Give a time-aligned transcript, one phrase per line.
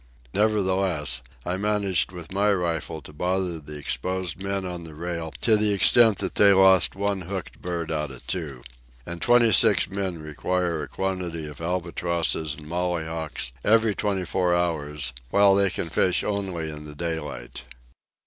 [0.33, 5.55] Nevertheless, I managed with my rifle to bother the exposed men on the rail to
[5.55, 8.63] the extent that they lost one hooked bird out of two.
[9.05, 15.13] And twenty six men require a quantity of albatrosses and mollyhawks every twenty four hours,
[15.29, 17.61] while they can fish only in the daylight.